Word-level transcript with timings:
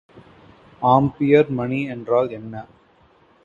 Ampere 0.81 1.51
மணி 1.51 1.81
என்றால் 1.87 2.29
என்ன? 2.31 2.53